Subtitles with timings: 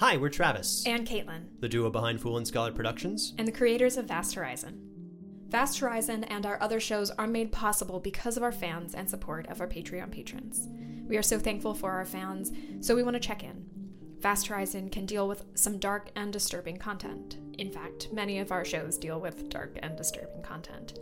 [0.00, 0.82] Hi, we're Travis.
[0.86, 1.60] And Caitlin.
[1.60, 3.34] The duo behind Fool and Scholar Productions.
[3.36, 4.80] And the creators of Vast Horizon.
[5.50, 9.46] Vast Horizon and our other shows are made possible because of our fans and support
[9.48, 10.68] of our Patreon patrons.
[11.06, 13.66] We are so thankful for our fans, so we want to check in.
[14.20, 17.36] Vast Horizon can deal with some dark and disturbing content.
[17.58, 20.98] In fact, many of our shows deal with dark and disturbing content.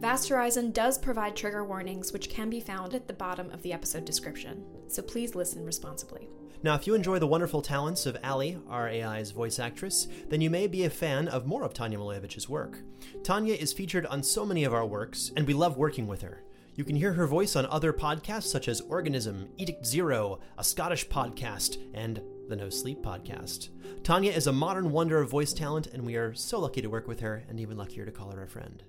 [0.00, 3.72] Vast Horizon does provide trigger warnings, which can be found at the bottom of the
[3.72, 6.28] episode description, so please listen responsibly.
[6.64, 10.48] Now, if you enjoy the wonderful talents of Ali, our AI's voice actress, then you
[10.48, 12.78] may be a fan of more of Tanya Malevich's work.
[13.22, 16.42] Tanya is featured on so many of our works, and we love working with her.
[16.74, 21.06] You can hear her voice on other podcasts such as Organism, Edict Zero, a Scottish
[21.06, 23.68] podcast, and the No Sleep podcast.
[24.02, 27.06] Tanya is a modern wonder of voice talent, and we are so lucky to work
[27.06, 28.82] with her, and even luckier to call her a friend.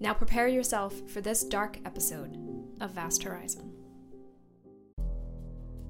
[0.00, 2.36] Now prepare yourself for this dark episode
[2.80, 3.79] of Vast Horizon.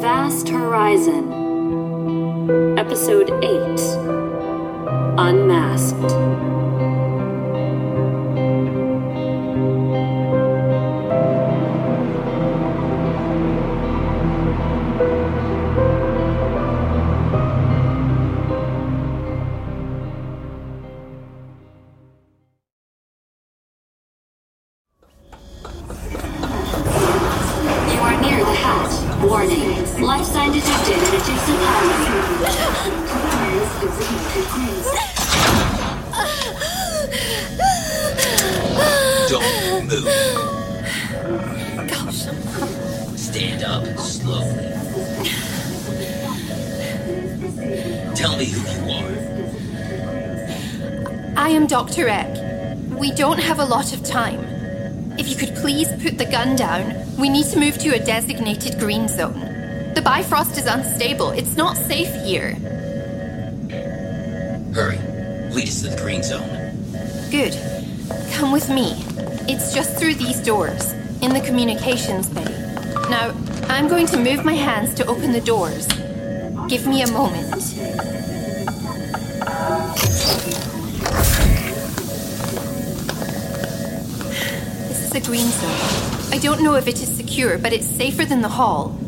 [0.00, 1.32] Vast Horizon,
[2.78, 4.14] Episode 8
[5.18, 6.53] Unmasked.
[30.54, 31.58] Detected in adjacent
[39.28, 40.06] Don't move.
[41.88, 42.20] Gosh.
[43.16, 44.70] Stand up slowly.
[48.14, 49.14] Tell me who you are.
[51.36, 52.08] I am Dr.
[52.08, 52.38] Ek.
[52.96, 54.38] We don't have a lot of time.
[55.18, 58.78] If you could please put the gun down, we need to move to a designated
[58.78, 59.53] green zone.
[59.94, 61.30] The Bifrost is unstable.
[61.30, 62.54] It's not safe here.
[64.74, 64.98] Hurry.
[65.54, 66.48] Lead us to the green zone.
[67.30, 67.54] Good.
[68.32, 68.94] Come with me.
[69.48, 70.92] It's just through these doors,
[71.22, 72.44] in the communications bay.
[73.08, 73.32] Now,
[73.68, 75.86] I'm going to move my hands to open the doors.
[76.68, 77.52] Give me a moment.
[84.88, 86.32] This is a green zone.
[86.32, 88.98] I don't know if it is secure, but it's safer than the hall.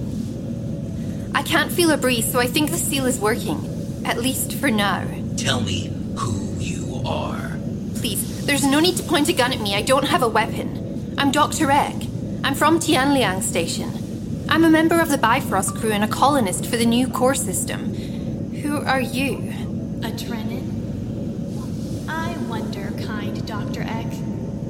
[1.36, 3.60] I can't feel a breeze, so I think the seal is working.
[4.06, 5.06] At least for now.
[5.36, 7.58] Tell me who you are.
[7.96, 9.74] Please, there's no need to point a gun at me.
[9.74, 11.14] I don't have a weapon.
[11.18, 11.70] I'm Dr.
[11.70, 11.94] Ek.
[12.42, 14.46] I'm from Tianliang Station.
[14.48, 17.92] I'm a member of the Bifrost crew and a colonist for the new core system.
[18.62, 19.52] Who are you?
[20.04, 22.06] A Drennan?
[22.08, 23.82] I wonder, kind mind, Dr.
[23.82, 24.06] Ek.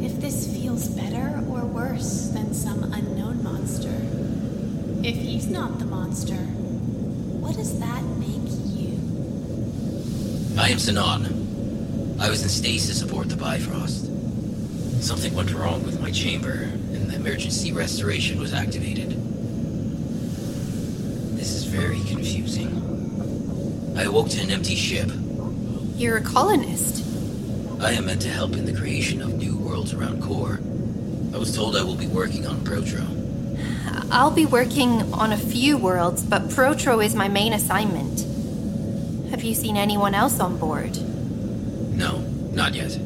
[0.00, 3.94] If this feels better or worse than some unknown monster.
[5.06, 8.98] If he's not the monster, what does that make you?
[10.60, 12.18] I am Sinan.
[12.18, 14.06] I was in stasis aboard the Bifrost.
[15.00, 16.50] Something went wrong with my chamber,
[16.90, 19.10] and the emergency restoration was activated.
[21.38, 22.74] This is very confusing.
[23.96, 25.08] I awoke to an empty ship.
[25.94, 27.06] You're a colonist.
[27.80, 30.58] I am meant to help in the creation of new worlds around Core.
[31.32, 33.25] I was told I will be working on Protro.
[34.10, 38.20] I'll be working on a few worlds, but Protro is my main assignment.
[39.30, 40.96] Have you seen anyone else on board?
[41.92, 42.18] No,
[42.52, 42.98] not yet.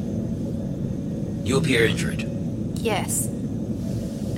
[1.45, 2.21] You appear injured.
[2.75, 3.25] Yes.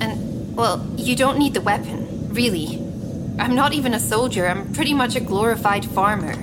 [0.00, 2.80] And, well, you don't need the weapon, really.
[3.38, 6.34] I'm not even a soldier, I'm pretty much a glorified farmer.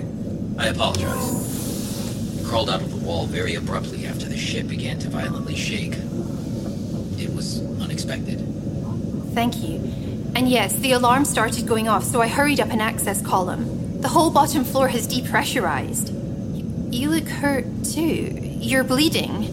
[0.58, 2.40] I apologize.
[2.40, 5.96] I crawled out of the wall very abruptly after the ship began to violently shake.
[7.18, 8.51] It was unexpected.
[9.34, 9.76] Thank you.
[10.36, 14.00] And yes, the alarm started going off, so I hurried up an access column.
[14.02, 16.12] The whole bottom floor has depressurized.
[16.94, 18.38] You look hurt, too.
[18.60, 19.46] You're bleeding.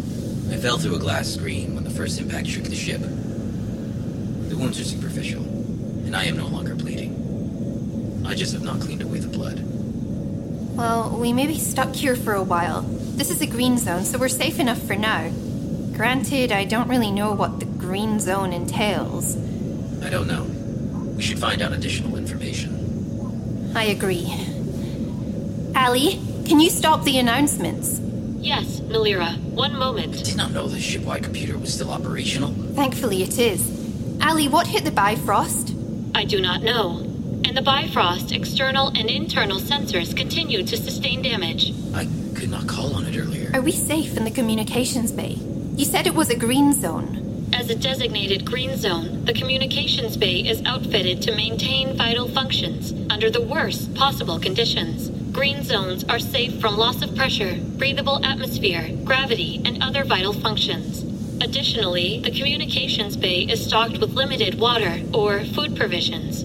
[0.51, 3.01] I fell through a glass screen when the first impact shook the ship.
[3.01, 8.25] The wounds are superficial, and I am no longer bleeding.
[8.27, 9.63] I just have not cleaned away the blood.
[10.77, 12.83] Well, we may be stuck here for a while.
[12.83, 15.31] This is a green zone, so we're safe enough for now.
[15.93, 19.37] Granted, I don't really know what the green zone entails.
[20.03, 20.45] I don't know.
[21.17, 23.73] We should find out additional information.
[23.77, 24.27] I agree.
[25.77, 28.01] Ali, can you stop the announcements?
[28.41, 29.39] Yes, Nolira.
[29.51, 30.17] One moment.
[30.17, 32.53] I did not know the shipwide computer was still operational.
[32.75, 33.61] Thankfully, it is.
[34.23, 35.75] Ali, what hit the Bifrost?
[36.15, 36.99] I do not know.
[37.45, 41.73] And the Bifrost external and internal sensors continue to sustain damage.
[41.95, 43.51] I could not call on it earlier.
[43.55, 45.39] Are we safe in the communications bay?
[45.77, 47.28] You said it was a green zone.
[47.69, 53.29] As a designated green zone, the communications bay is outfitted to maintain vital functions under
[53.29, 55.11] the worst possible conditions.
[55.33, 61.03] Green zones are safe from loss of pressure, breathable atmosphere, gravity, and other vital functions.
[61.43, 66.45] Additionally, the communications bay is stocked with limited water or food provisions.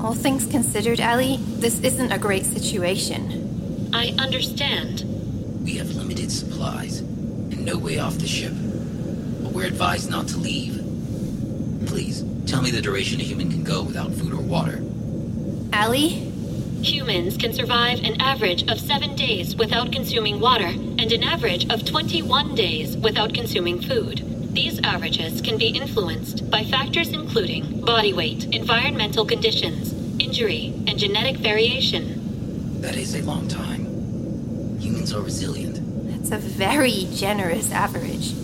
[0.00, 3.90] All things considered, Ali, this isn't a great situation.
[3.92, 5.02] I understand.
[5.64, 8.52] We have limited supplies and no way off the ship.
[9.54, 10.74] But we're advised not to leave.
[11.86, 14.82] Please, tell me the duration a human can go without food or water.
[15.72, 16.32] Ali?
[16.82, 21.84] Humans can survive an average of seven days without consuming water and an average of
[21.84, 24.22] 21 days without consuming food.
[24.54, 31.36] These averages can be influenced by factors including body weight, environmental conditions, injury, and genetic
[31.36, 32.80] variation.
[32.80, 34.80] That is a long time.
[34.80, 35.78] Humans are resilient.
[36.10, 38.34] That's a very generous average.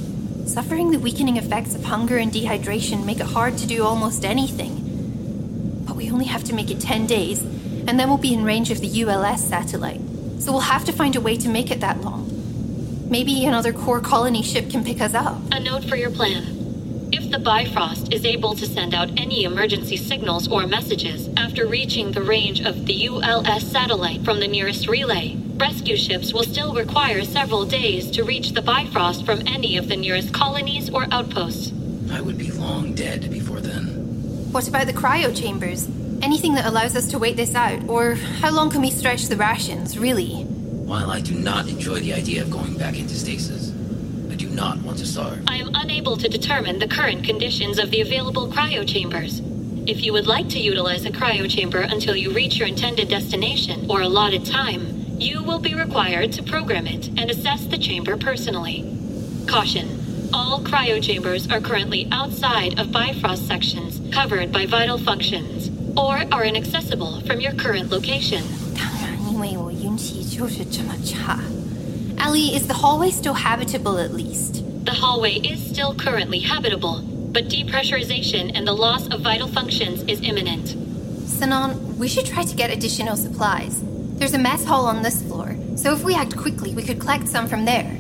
[0.51, 5.85] Suffering the weakening effects of hunger and dehydration make it hard to do almost anything.
[5.87, 8.73] But we only have to make it 10 days, and then we'll be in range
[8.73, 10.01] of the ULS satellite.
[10.41, 12.27] So we'll have to find a way to make it that long.
[13.09, 15.41] Maybe another core colony ship can pick us up.
[15.53, 17.09] A note for your plan.
[17.13, 22.11] If the Bifrost is able to send out any emergency signals or messages after reaching
[22.11, 27.23] the range of the ULS satellite from the nearest relay, rescue ships will still require
[27.23, 31.73] several days to reach the Bifrost from any of the nearest colonies or outposts.
[32.11, 33.85] I would be long dead before then.
[34.53, 35.87] What about the cryo chambers?
[36.23, 37.89] Anything that allows us to wait this out?
[37.89, 40.43] Or how long can we stretch the rations, really?
[40.45, 43.71] While I do not enjoy the idea of going back into stasis,
[44.31, 45.45] I do not want to starve.
[45.47, 49.41] I am unable to determine the current conditions of the available cryo chambers.
[49.87, 53.91] If you would like to utilize a cryo chamber until you reach your intended destination
[53.91, 58.84] or allotted time, you will be required to program it and assess the chamber personally.
[59.48, 60.30] Caution.
[60.34, 66.44] All cryo chambers are currently outside of Bifrost sections covered by vital functions or are
[66.44, 68.44] inaccessible from your current location.
[68.76, 71.40] 当然，因为我运气就是这么差。
[72.18, 74.64] Ellie, is the hallway still habitable at least?
[74.84, 80.22] The hallway is still currently habitable, but depressurization and the loss of vital functions is
[80.22, 80.76] imminent.
[81.26, 83.82] Sanan, we should try to get additional supplies.
[84.21, 87.27] There's a mess hall on this floor, so if we act quickly, we could collect
[87.27, 87.97] some from there.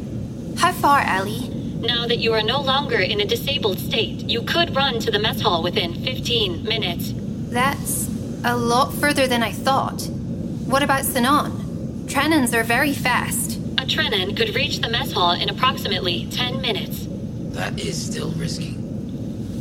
[0.58, 1.48] How far, Ellie?
[1.80, 5.18] Now that you are no longer in a disabled state, you could run to the
[5.18, 7.14] mess hall within 15 minutes.
[7.16, 8.10] That's
[8.44, 10.02] a lot further than I thought.
[10.66, 12.04] What about Sanan?
[12.04, 13.56] Trenons are very fast.
[13.78, 17.06] A Trenon could reach the mess hall in approximately 10 minutes.
[17.56, 18.74] That is still risky.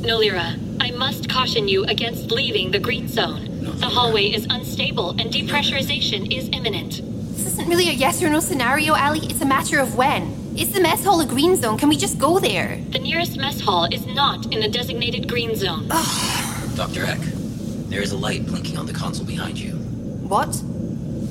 [0.01, 3.48] Nolira, I must caution you against leaving the green zone.
[3.59, 7.01] The hallway is unstable and depressurization is imminent.
[7.35, 9.25] This isn't really a yes or no scenario, Ellie.
[9.25, 10.55] It's a matter of when.
[10.57, 11.77] Is the mess hall a green zone?
[11.77, 12.77] Can we just go there?
[12.91, 15.87] The nearest mess hall is not in the designated green zone.
[16.75, 17.05] Dr.
[17.05, 17.19] Ek,
[17.89, 19.71] there is a light blinking on the console behind you.
[19.73, 20.61] What?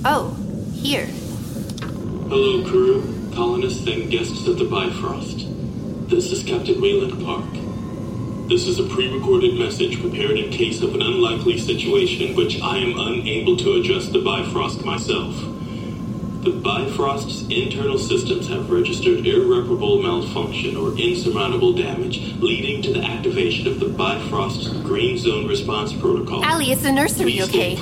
[0.05, 0.37] Oh,
[0.75, 1.07] here.
[2.29, 5.47] Hello, crew, colonists, and guests of the Bifrost.
[6.11, 7.68] This is Captain Wayland Park.
[8.49, 12.63] This is a pre recorded message prepared in case of an unlikely situation in which
[12.63, 15.35] I am unable to address the Bifrost myself.
[16.41, 23.67] The Bifrost's internal systems have registered irreparable malfunction or insurmountable damage, leading to the activation
[23.67, 26.43] of the Bifrost's Green Zone Response Protocol.
[26.43, 27.77] Ali, is the nursery Please okay?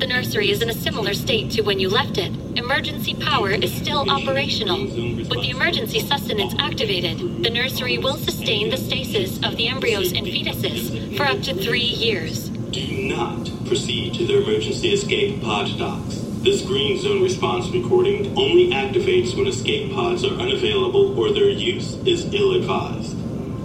[0.00, 2.32] The nursery is in a similar state to when you left it.
[2.56, 4.80] Emergency power is still operational.
[4.80, 10.26] With the emergency sustenance activated, the nursery will sustain the stasis of the embryos and
[10.26, 12.48] fetuses for up to three years.
[12.48, 16.14] Do not proceed to the emergency escape pod docks.
[16.40, 21.96] This green zone response recording only activates when escape pods are unavailable or their use
[22.06, 23.18] is ill advised.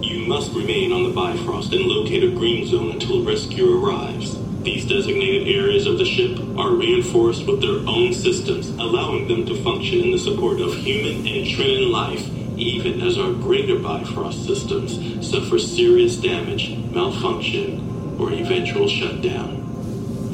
[0.04, 4.35] You must remain on the Bifrost and locate a green zone until rescue arrives.
[4.66, 9.62] These designated areas of the ship are reinforced with their own systems, allowing them to
[9.62, 15.24] function in the support of human and Trinan life, even as our greater Bifrost systems
[15.24, 19.62] suffer serious damage, malfunction, or eventual shutdown.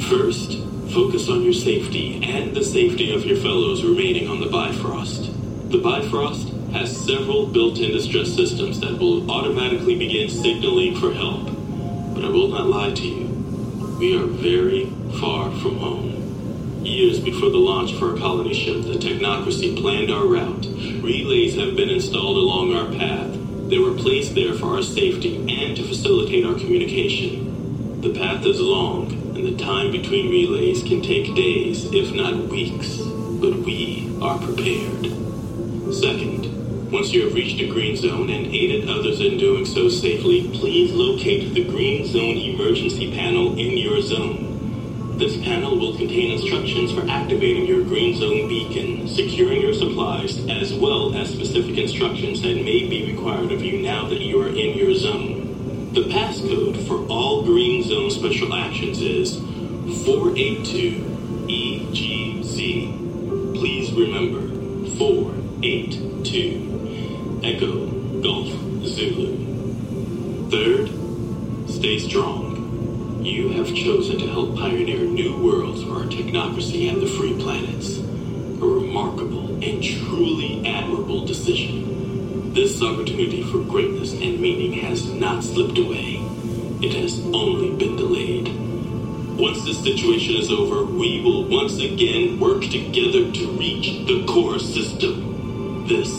[0.09, 0.57] First,
[0.95, 5.27] focus on your safety and the safety of your fellows remaining on the Bifrost.
[5.71, 11.45] The Bifrost has several built-in distress systems that will automatically begin signaling for help.
[12.15, 13.32] But I will not lie to you.
[14.03, 14.87] We are very
[15.21, 16.85] far from home.
[16.85, 20.67] Years before the launch for our colony ship, the technocracy planned our route.
[21.01, 23.31] Relays have been installed along our path.
[23.71, 28.01] They were placed there for our safety and to facilitate our communication.
[28.01, 32.97] The path is long, and the time between relays can take days, if not weeks.
[32.97, 35.13] But we are prepared.
[35.95, 36.52] Second,
[36.93, 40.93] once you have reached a green zone and aided others in doing so safely, please
[40.93, 45.17] locate the green zone emergency panel in your zone.
[45.17, 50.75] This panel will contain instructions for activating your green zone beacon, securing your supplies, as
[50.75, 54.77] well as specific instructions that may be required of you now that you are in
[54.77, 55.93] your zone.
[55.95, 59.39] The passcode for all green zone special actions is
[60.05, 61.12] 482EGZ.
[74.33, 77.99] Help pioneer new worlds for our technocracy and the free planets.
[77.99, 82.55] A remarkable and truly admirable decision.
[82.55, 86.17] This opportunity for greatness and meaning has not slipped away.
[86.81, 88.49] It has only been delayed.
[89.39, 94.59] Once this situation is over, we will once again work together to reach the core
[94.59, 95.87] system.
[95.87, 96.11] This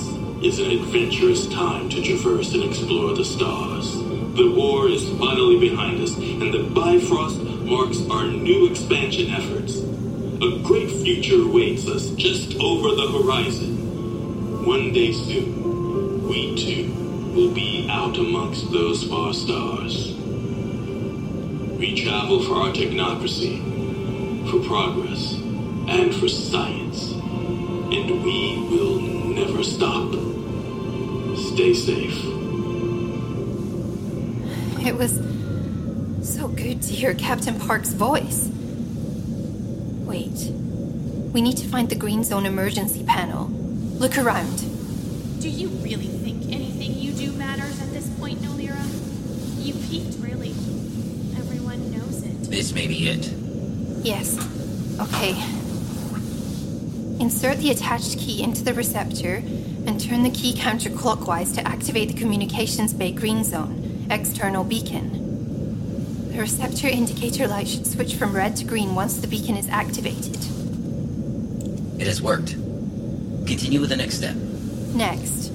[0.43, 3.95] is an adventurous time to traverse and explore the stars.
[4.35, 9.79] The war is finally behind us, and the Bifrost marks our new expansion efforts.
[9.79, 14.63] A great future awaits us just over the horizon.
[14.63, 16.93] One day soon, we too
[17.33, 20.13] will be out amongst those far stars.
[21.79, 23.57] We travel for our technocracy,
[24.51, 25.33] for progress,
[25.87, 27.11] and for science.
[27.11, 30.13] And we will never stop.
[31.53, 32.19] Stay safe.
[34.85, 35.32] It was
[36.87, 38.49] to hear Captain Park's voice.
[40.05, 40.51] Wait.
[41.33, 43.47] We need to find the Green Zone emergency panel.
[43.47, 44.59] Look around.
[45.41, 48.83] Do you really think anything you do matters at this point, Nolira?
[49.57, 50.51] You peaked, really.
[51.37, 52.49] Everyone knows it.
[52.49, 53.31] This may be it.
[54.05, 54.37] Yes.
[54.99, 55.31] Okay.
[57.19, 59.35] Insert the attached key into the receptor
[59.85, 65.22] and turn the key counterclockwise to activate the communications bay green zone, external beacon.
[66.33, 70.37] The receptor indicator light should switch from red to green once the beacon is activated.
[72.01, 72.53] It has worked.
[73.45, 74.35] Continue with the next step.
[74.95, 75.51] Next,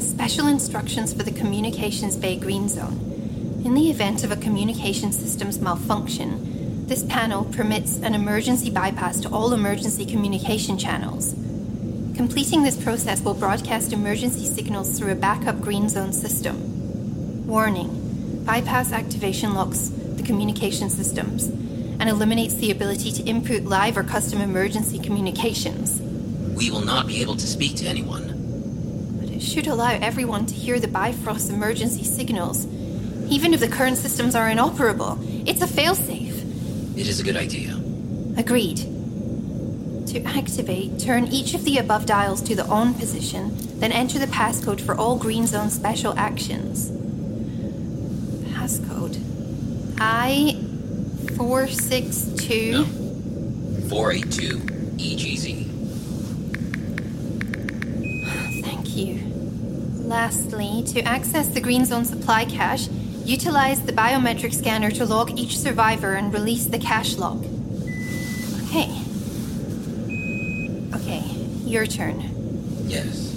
[0.00, 3.62] special instructions for the communications bay green zone.
[3.64, 9.30] In the event of a communication system's malfunction, this panel permits an emergency bypass to
[9.30, 11.32] all emergency communication channels.
[12.14, 17.46] Completing this process will broadcast emergency signals through a backup green zone system.
[17.46, 18.01] Warning
[18.44, 21.44] bypass activation locks the communication systems
[22.02, 26.00] and eliminates the ability to input live or custom emergency communications.
[26.56, 29.18] We will not be able to speak to anyone.
[29.20, 32.66] But it should allow everyone to hear the Bifrost emergency signals,
[33.30, 35.18] even if the current systems are inoperable.
[35.46, 36.98] It's a failsafe.
[36.98, 37.80] It is a good idea.
[38.36, 38.78] Agreed.
[40.08, 44.26] To activate, turn each of the above dials to the on position, then enter the
[44.26, 46.90] passcode for all Green Zone special actions.
[48.52, 49.16] Passcode
[50.04, 50.56] I
[51.36, 52.84] four six two.
[53.88, 54.56] 482
[54.96, 55.66] EGZ.
[58.64, 59.20] Thank you.
[60.04, 62.88] Lastly, to access the Green Zone supply cache,
[63.24, 67.46] utilize the biometric scanner to log each survivor and release the cache log.
[68.64, 68.90] Okay.
[70.96, 71.22] Okay,
[71.64, 72.28] your turn.
[72.88, 73.30] Yes.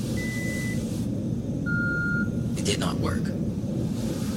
[2.58, 3.22] It did not work.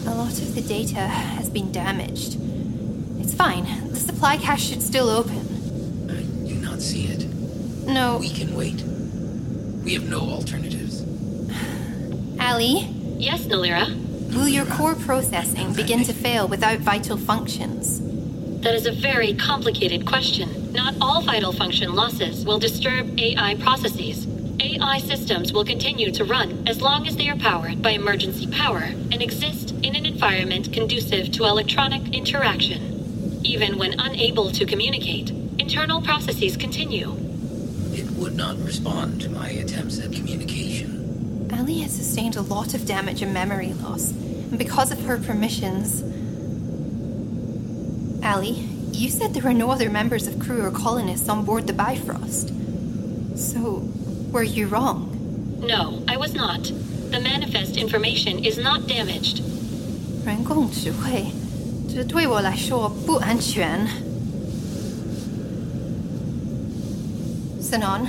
[0.08, 2.38] A lot of the data has been damaged.
[3.20, 3.64] It's fine.
[3.90, 5.38] The supply cache should still open.
[6.10, 7.26] I do not see it.
[7.86, 8.16] No.
[8.18, 8.82] We can wait.
[9.84, 11.02] We have no alternatives.
[12.40, 12.88] Ali,
[13.18, 13.86] Yes, Nolira?
[14.34, 18.00] will your core processing begin to fail without vital functions?
[18.62, 20.72] That is a very complicated question.
[20.72, 24.26] Not all vital function losses will disturb AI processes.
[24.60, 28.84] AI systems will continue to run as long as they are powered by emergency power
[29.12, 33.40] and exist in an environment conducive to electronic interaction.
[33.44, 37.16] Even when unable to communicate, internal processes continue.
[37.92, 41.48] It would not respond to my attempts at communication.
[41.52, 46.02] Ali has sustained a lot of damage and memory loss, and because of her permissions.
[48.24, 48.52] Ali,
[48.92, 52.52] you said there were no other members of crew or colonists on board the Bifrost.
[53.38, 53.88] So,
[54.32, 55.14] were you wrong?
[55.60, 56.64] No, I was not.
[56.64, 59.42] The manifest information is not damaged.
[60.27, 61.25] 人工智慧，
[61.93, 63.87] 这对我来说不安全。
[67.61, 68.07] Sanon,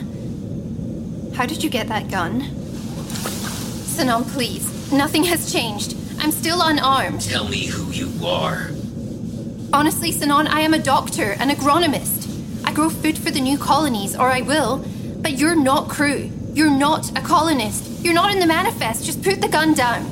[1.35, 2.43] how did you get that gun?
[3.87, 4.63] Sanon, please.
[4.93, 5.95] Nothing has changed.
[6.21, 7.23] I'm still unarmed.
[7.23, 8.71] Tell me who you are.
[9.73, 12.29] Honestly, Sanon, I am a doctor, an agronomist.
[12.65, 14.85] I grow food for the new colonies, or I will.
[15.21, 16.31] But you're not crew.
[16.55, 18.05] You're not a colonist.
[18.05, 19.05] You're not in the manifest.
[19.05, 20.05] Just put the gun down.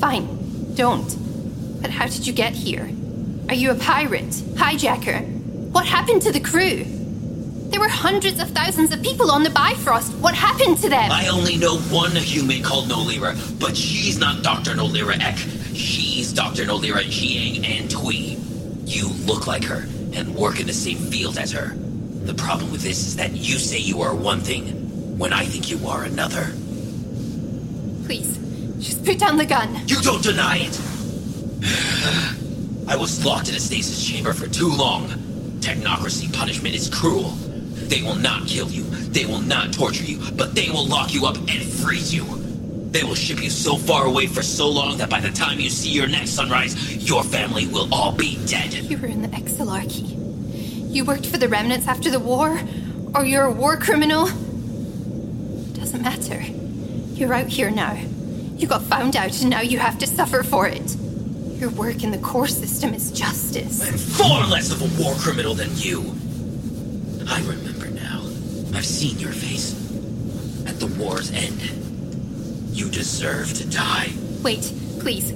[0.00, 1.82] Fine, don't.
[1.82, 2.90] But how did you get here?
[3.48, 4.30] Are you a pirate?
[4.56, 5.26] Hijacker?
[5.72, 6.84] What happened to the crew?
[7.70, 10.12] There were hundreds of thousands of people on the Bifrost.
[10.14, 11.12] What happened to them?
[11.12, 14.72] I only know one human called Nolira, but she's not Dr.
[14.72, 15.36] Nolira Ek.
[15.74, 16.64] She's Dr.
[16.64, 18.38] Nolira Jiang and Tui.
[18.86, 21.74] You look like her and work in the same field as her.
[22.24, 25.70] The problem with this is that you say you are one thing when I think
[25.70, 26.52] you are another.
[28.06, 28.38] Please,
[28.80, 29.86] just put down the gun.
[29.86, 30.80] You don't deny it!
[32.88, 35.08] I was locked in a stasis chamber for too long.
[35.60, 37.30] Technocracy punishment is cruel.
[37.90, 41.26] They will not kill you, they will not torture you, but they will lock you
[41.26, 42.24] up and freeze you.
[42.90, 45.70] They will ship you so far away for so long that by the time you
[45.70, 48.72] see your next sunrise, your family will all be dead.
[48.72, 50.16] You were in the Exilarchy.
[50.92, 52.60] You worked for the remnants after the war?
[53.14, 54.26] Or you're a war criminal?
[55.74, 56.42] Doesn't matter.
[57.14, 57.96] You're out here now.
[58.60, 60.94] You got found out and now you have to suffer for it.
[61.58, 63.80] Your work in the core system is justice.
[63.82, 66.00] I'm far less of a war criminal than you.
[67.26, 68.20] I remember now.
[68.76, 69.72] I've seen your face.
[70.66, 71.62] At the war's end.
[72.76, 74.10] You deserve to die.
[74.42, 75.32] Wait, please.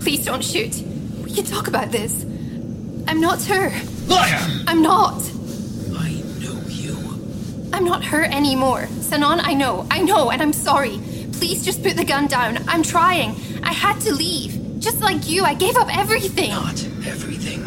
[0.00, 0.74] Please don't shoot.
[1.22, 2.24] We can talk about this.
[3.06, 3.70] I'm not her.
[4.08, 4.64] Liar!
[4.66, 5.22] I'm not.
[5.96, 6.10] I
[6.40, 6.96] know you.
[7.72, 8.88] I'm not her anymore.
[9.00, 9.86] Sanon, I know.
[9.92, 11.00] I know, and I'm sorry.
[11.38, 12.58] Please just put the gun down.
[12.68, 13.30] I'm trying.
[13.62, 14.80] I had to leave.
[14.80, 16.50] Just like you, I gave up everything.
[16.50, 17.64] Not everything.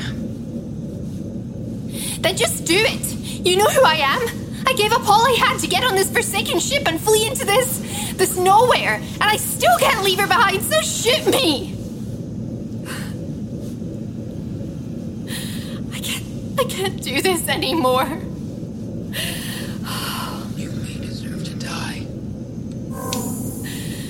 [2.22, 3.06] Then just do it.
[3.46, 4.22] You know who I am.
[4.68, 7.46] I gave up all I had to get on this forsaken ship and flee into
[7.46, 7.80] this
[8.18, 10.62] this nowhere, and I still can't leave her behind.
[10.64, 11.74] So shoot me.
[15.94, 16.24] I can't.
[16.60, 18.06] I can't do this anymore.
[20.56, 22.06] You may deserve to die.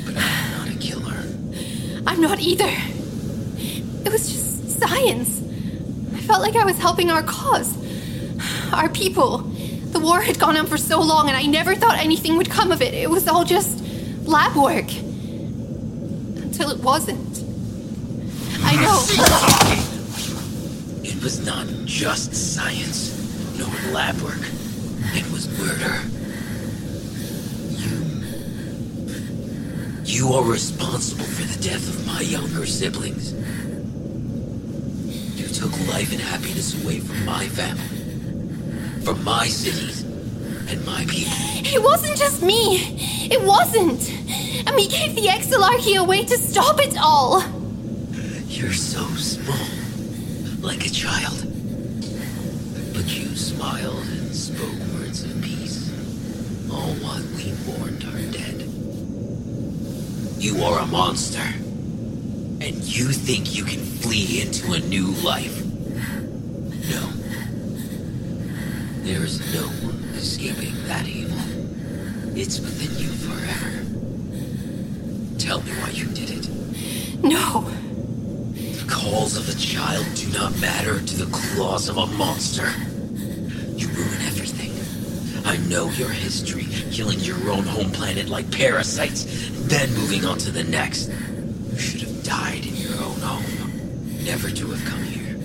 [0.05, 1.23] But I'm not a killer.
[2.07, 2.69] I'm not either.
[4.05, 5.41] It was just science.
[6.13, 7.73] I felt like I was helping our cause.
[8.73, 9.37] Our people.
[9.37, 12.73] The war had gone on for so long, and I never thought anything would come
[12.73, 12.93] of it.
[12.93, 13.81] It was all just
[14.25, 14.91] lab work.
[16.43, 17.43] Until it wasn't.
[18.61, 19.05] I know.
[21.03, 24.43] It was not just science, nor lab work.
[25.13, 26.01] It was murder.
[30.17, 30.33] You.
[30.33, 33.33] Are responsible for the death of my younger siblings.
[35.39, 41.37] You took life and happiness away from my family, from my cities, and my people.
[41.65, 42.77] It wasn't just me.
[43.31, 44.09] It wasn't.
[44.67, 47.43] And we gave the Exilarchy away to stop it all.
[48.47, 49.67] You're so small,
[50.61, 51.45] like a child.
[52.93, 55.91] But you smiled and spoke words of peace.
[56.71, 58.46] All what we mourned are dead.
[60.39, 61.41] You are a monster.
[61.41, 65.65] And you think you can flee into a new life?
[65.65, 67.07] No.
[69.01, 69.67] There is no
[70.15, 71.39] escaping that evil.
[72.37, 73.83] It's within you forever.
[75.39, 76.49] Tell me why you did it.
[77.23, 77.61] No.
[78.53, 82.71] The calls of a child do not matter to the claws of a monster.
[83.75, 84.36] You ruin everything.
[85.69, 89.25] Know your history, killing your own home planet like parasites,
[89.67, 91.09] then moving on to the next.
[91.09, 95.35] You should have died in your own home, never to have come here.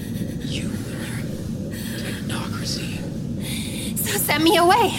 [0.42, 3.98] You and your technocracy.
[3.98, 4.96] So send me away.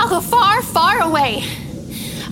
[0.00, 1.44] I'll go far, far away.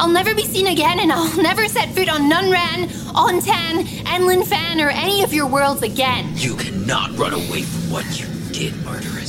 [0.01, 4.81] I'll never be seen again, and I'll never set foot on Nunran, Ontan, Enlin Fan,
[4.81, 6.33] or any of your worlds again.
[6.35, 9.22] You cannot run away from what you did, murderess.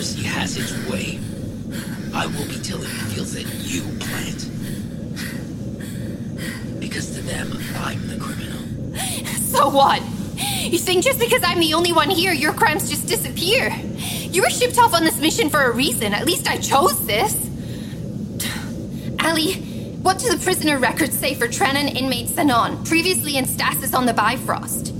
[0.00, 1.18] If your technocracy has its way,
[2.14, 4.48] I will be tilling the fields that you plant.
[6.80, 8.58] Because to them, I'm the criminal.
[9.36, 10.02] So what?
[10.62, 13.68] You think just because I'm the only one here, your crimes just disappear?
[13.98, 16.14] You were shipped off on this mission for a reason.
[16.14, 17.34] At least I chose this.
[19.22, 19.54] Ali,
[20.00, 24.14] what do the prisoner records say for Trenan inmate Sanon, previously in stasis on the
[24.14, 24.94] Bifrost?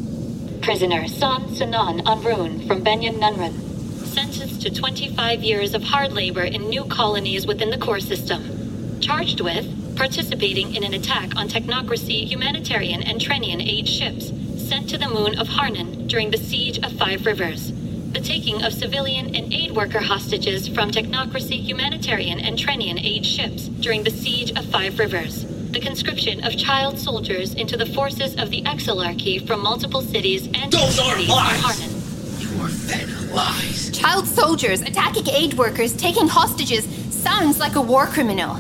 [0.61, 3.70] Prisoner San Sanan Anrun from Benyan Nunran.
[4.13, 9.01] Sentenced to 25 years of hard labor in new colonies within the core system.
[9.01, 14.99] Charged with participating in an attack on technocracy, humanitarian, and Trenian aid ships sent to
[14.99, 17.73] the moon of Harnan during the siege of Five Rivers.
[18.13, 23.69] The taking of civilian and aid worker hostages from technocracy, humanitarian, and Trenian aid ships
[23.69, 25.45] during the siege of Five Rivers.
[25.71, 30.73] The conscription of child soldiers into the forces of the Exilarchy from multiple cities and
[30.73, 31.90] Those are lies!
[33.33, 33.91] Lies.
[33.91, 38.59] Child soldiers attacking aid workers, taking hostages sounds like a war criminal.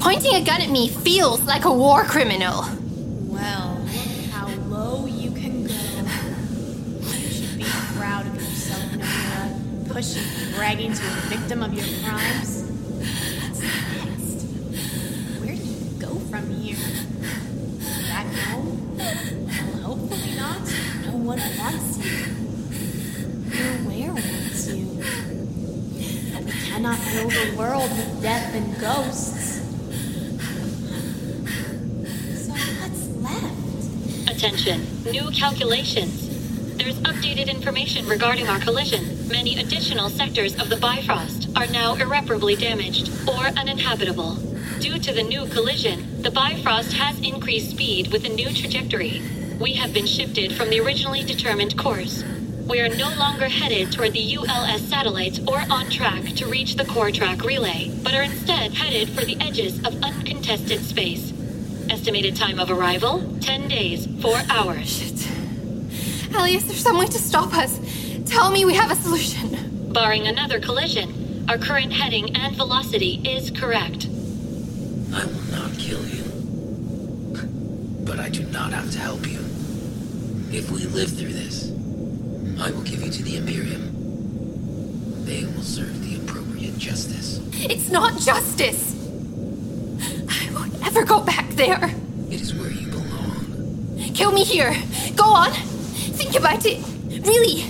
[0.00, 2.64] Pointing a gun at me feels like a war criminal.
[3.26, 5.74] Well, look how low you can go.
[7.10, 7.64] You should be
[7.96, 9.92] proud of yourself, Nomura.
[9.92, 12.62] Pushing, bragging to a victim of your crimes.
[13.40, 14.44] What's next?
[15.40, 16.76] Where do you go from here?
[18.08, 18.96] Back home?
[18.96, 20.62] Well, hopefully not.
[21.06, 22.04] No one wants you.
[23.58, 24.84] Your where wants you.
[26.32, 29.58] But we cannot fill the world with death and ghosts.
[32.46, 34.30] So what's left?
[34.30, 36.28] Attention, new calculations.
[36.76, 39.26] There's updated information regarding our collision.
[39.26, 44.36] Many additional sectors of the Bifrost are now irreparably damaged or uninhabitable.
[44.78, 49.20] Due to the new collision, the Bifrost has increased speed with a new trajectory.
[49.58, 52.22] We have been shifted from the originally determined course.
[52.68, 56.84] We are no longer headed toward the ULS satellites or on track to reach the
[56.84, 61.32] core track relay, but are instead headed for the edges of uncontested space.
[61.88, 65.26] Estimated time of arrival 10 days, 4 hours.
[66.36, 67.80] Ali, is there some way to stop us?
[68.26, 69.90] Tell me we have a solution.
[69.90, 74.08] Barring another collision, our current heading and velocity is correct.
[75.14, 76.22] I will not kill you.
[78.04, 79.38] But I do not have to help you.
[80.52, 81.72] If we live through this,
[82.60, 85.24] I will give you to the Imperium.
[85.24, 87.40] They will serve the appropriate justice.
[87.52, 88.94] It's not justice.
[90.28, 91.94] I won't ever go back there.
[92.30, 94.12] It is where you belong.
[94.14, 94.74] Kill me here.
[95.16, 95.52] Go on.
[95.52, 96.82] Think about it.
[97.26, 97.64] Really.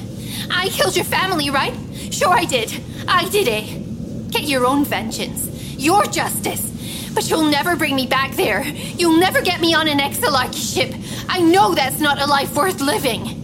[0.51, 1.75] I killed your family, right?
[2.11, 2.73] Sure, I did.
[3.07, 4.31] I did it.
[4.31, 5.47] Get your own vengeance.
[5.77, 7.11] Your justice.
[7.15, 8.63] But you'll never bring me back there.
[8.67, 10.95] You'll never get me on an Exilaki ship.
[11.29, 13.35] I know that's not a life worth living.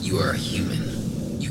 [0.00, 0.67] You are a human.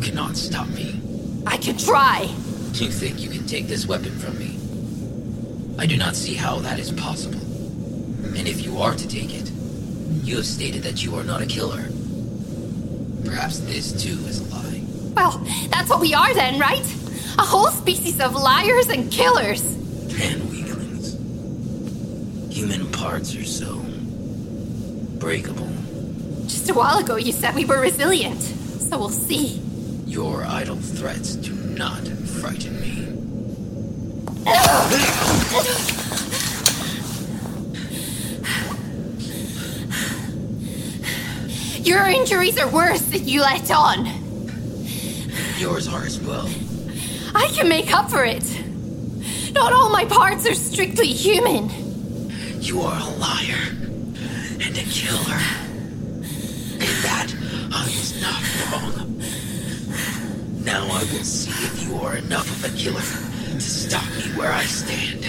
[0.08, 1.02] You cannot stop me.
[1.46, 2.34] I can try.
[2.72, 4.58] Do you think you can take this weapon from me?
[5.78, 7.42] I do not see how that is possible.
[8.38, 9.52] And if you are to take it,
[10.24, 11.90] you have stated that you are not a killer.
[13.26, 14.82] Perhaps this too is a lie.
[15.14, 16.86] Well, that's what we are then, right?
[17.38, 19.62] A whole species of liars and killers.
[20.22, 21.18] And weaklings.
[22.56, 23.84] Human parts are so
[25.20, 25.68] breakable.
[26.46, 28.42] Just a while ago, you said we were resilient.
[28.42, 29.67] So we'll see.
[30.08, 32.88] Your idle threats do not frighten me.
[41.84, 44.06] Your injuries are worse than you let on.
[45.58, 46.50] Yours are as well.
[47.36, 48.46] I can make up for it.
[49.52, 51.70] Not all my parts are strictly human.
[52.62, 53.74] You are a liar
[54.62, 55.42] and a killer.
[56.80, 57.34] In that,
[57.74, 58.42] I was not
[58.72, 59.07] wrong.
[60.68, 64.52] Now I will see if you are enough of a killer to stop me where
[64.52, 65.24] I stand.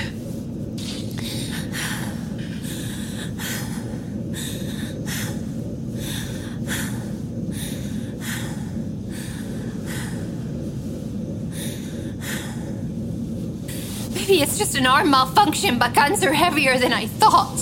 [14.12, 17.59] Maybe it's just an arm malfunction, but guns are heavier than I thought.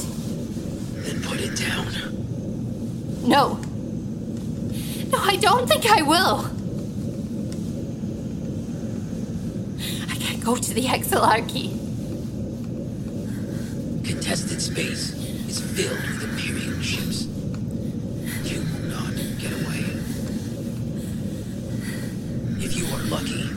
[1.04, 1.88] Then put it down.
[3.28, 3.60] No.
[5.10, 6.50] No, I don't think I will.
[10.08, 11.72] I can't go to the Exilarchy.
[14.06, 15.10] Contested space
[15.48, 17.24] is filled with Imperial ships.
[18.44, 19.82] You will not get away.
[22.64, 23.50] If you are lucky,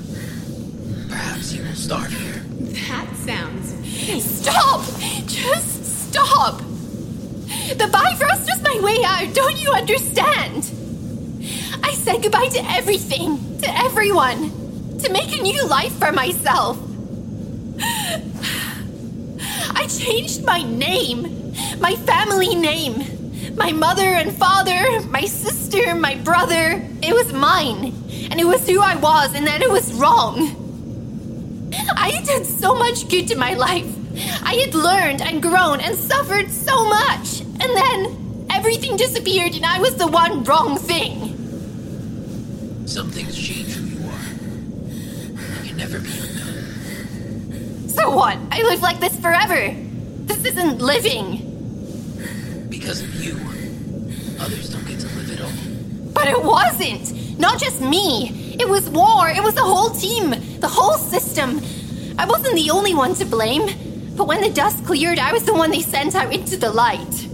[1.10, 2.44] perhaps you will starve here.
[2.88, 3.68] That sounds.
[4.24, 4.82] Stop!
[5.28, 6.58] Just stop!
[6.58, 10.72] The Bifrost was my way out, don't you understand?
[11.84, 14.59] I said goodbye to everything, to everyone,
[15.04, 16.78] to make a new life for myself.
[19.72, 26.86] I changed my name, my family name, my mother and father, my sister, my brother.
[27.02, 27.94] It was mine,
[28.32, 30.56] and it was who I was, and then it was wrong.
[31.96, 33.96] I done so much good to my life.
[34.44, 37.42] I had learned and grown and suffered so much.
[37.42, 41.28] And then everything disappeared and I was the one wrong thing.
[42.86, 43.36] Some things
[45.90, 46.60] change who you are.
[47.00, 47.90] You can never be undone.
[47.90, 48.38] So what?
[48.52, 49.76] I live like this forever.
[50.26, 51.46] This isn't living.
[52.70, 53.36] Because of you,
[54.40, 55.52] others don't get to live at all.
[56.14, 57.40] But it wasn't.
[57.40, 58.56] Not just me.
[58.60, 59.30] It was war.
[59.30, 60.32] It was the whole team.
[60.60, 61.62] The whole system.
[62.18, 63.68] I wasn't the only one to blame.
[64.16, 67.28] But when the dust cleared, I was the one they sent out into the light.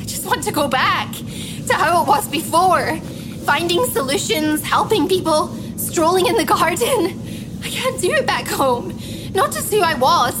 [0.00, 2.96] I just want to go back to how it was before.
[3.44, 7.23] Finding solutions, helping people, strolling in the garden.
[7.74, 8.96] I can't do it back home.
[9.34, 10.32] Not just who I was.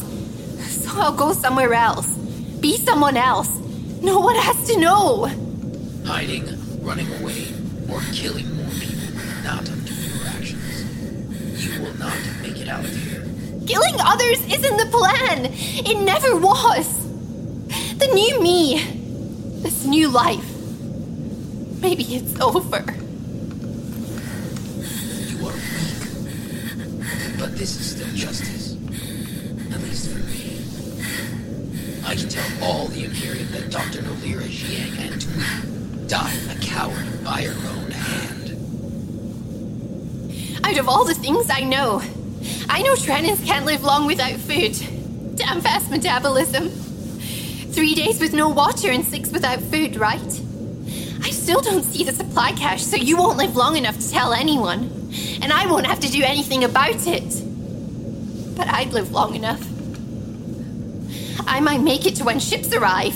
[0.70, 2.06] So I'll go somewhere else.
[2.60, 3.48] Be someone else.
[4.00, 5.26] No one has to know.
[6.06, 6.46] Hiding,
[6.80, 7.48] running away,
[7.90, 11.66] or killing more people will not undo your actions.
[11.66, 13.24] You will not make it out of here.
[13.66, 15.48] Killing others isn't the plan.
[15.50, 16.86] It never was.
[17.98, 18.80] The new me,
[19.60, 20.48] this new life.
[21.80, 22.84] Maybe it's over.
[25.26, 25.74] You are weak.
[27.44, 28.72] But this is still justice.
[29.70, 30.64] At least for me.
[32.02, 34.00] I can tell all the Imperium that Dr.
[34.00, 38.52] Nolira, Jiang, and Tui died a coward by her own hand.
[40.64, 42.00] Out of all the things I know,
[42.70, 45.36] I know Trennans can't live long without food.
[45.36, 46.70] Damn fast metabolism.
[46.70, 50.40] Three days with no water and six without food, right?
[51.22, 54.32] I still don't see the supply cache, so you won't live long enough to tell
[54.32, 55.03] anyone.
[55.44, 57.42] And I won't have to do anything about it.
[58.56, 59.60] But I'd live long enough.
[61.46, 63.14] I might make it to when ships arrive.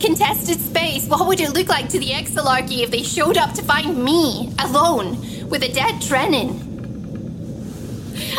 [0.00, 3.62] Contested space, what would it look like to the Exilarchy if they showed up to
[3.62, 6.68] find me, alone, with a dead Drennan?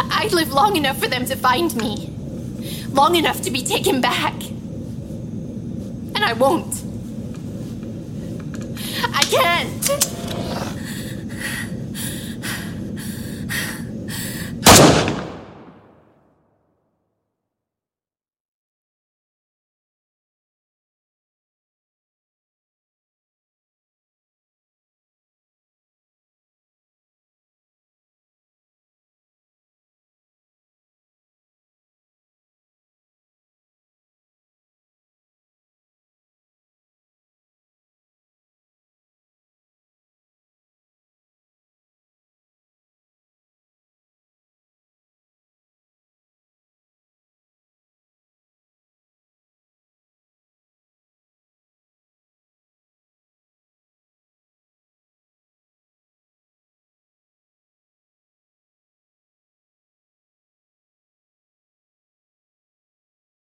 [0.10, 2.10] I'd live long enough for them to find me.
[2.92, 4.34] Long enough to be taken back.
[6.16, 6.91] And I won't.